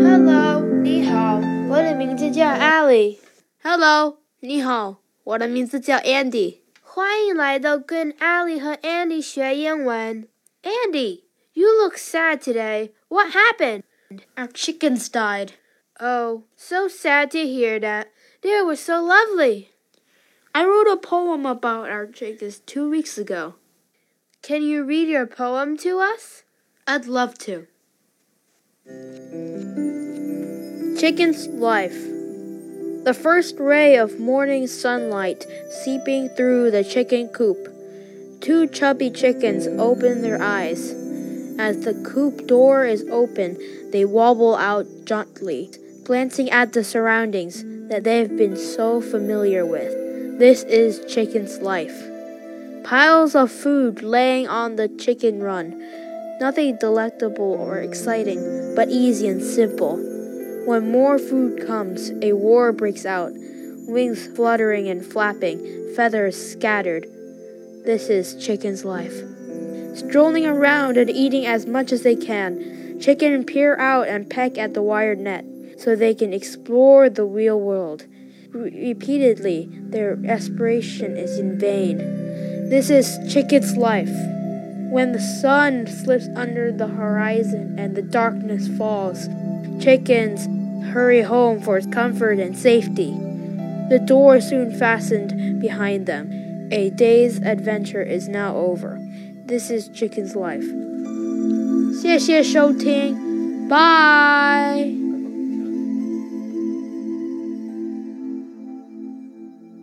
[0.00, 3.18] Hello，你好，我的名字叫 Ally。
[3.62, 6.60] Hello，你好，我的名字叫 Andy。
[6.82, 10.28] 欢迎来到跟 Ally 和 Andy 学英文。
[10.62, 12.92] Andy, you look sad today.
[13.08, 13.82] What happened?
[14.36, 15.50] Our chickens died.
[16.00, 18.06] Oh, so sad to hear that.
[18.40, 19.66] They were so lovely.
[20.58, 23.54] I wrote a poem about our chickens two weeks ago.
[24.42, 26.42] Can you read your poem to us?
[26.84, 27.68] I'd love to.
[30.98, 31.94] Chicken's Life
[33.04, 35.46] The first ray of morning sunlight
[35.84, 37.68] seeping through the chicken coop.
[38.40, 40.90] Two chubby chickens open their eyes.
[41.56, 43.56] As the coop door is open,
[43.92, 45.70] they wobble out jauntily,
[46.02, 50.07] glancing at the surroundings that they've been so familiar with.
[50.38, 52.00] This is chicken's life.
[52.84, 55.76] Piles of food laying on the chicken run.
[56.38, 59.96] Nothing delectable or exciting, but easy and simple.
[60.64, 63.32] When more food comes, a war breaks out,
[63.88, 65.58] wings fluttering and flapping,
[65.96, 67.02] feathers scattered.
[67.84, 69.20] This is chicken's life.
[69.94, 74.74] Strolling around and eating as much as they can, chicken peer out and peck at
[74.74, 75.44] the wired net
[75.78, 78.04] so they can explore the real world
[78.51, 81.97] Re- repeatedly, their aspiration is in vain.
[82.69, 84.13] This is chicken's life.
[84.89, 89.27] When the sun slips under the horizon and the darkness falls,
[89.79, 90.45] chickens
[90.93, 93.11] hurry home for comfort and safety.
[93.89, 96.69] The door soon fastened behind them.
[96.71, 98.99] A day's adventure is now over.
[99.45, 100.65] This is chicken's life.
[101.93, 105.06] 谢谢收听，拜。